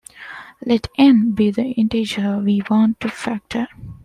[0.65, 3.67] Let "n" be the integer we want to factor.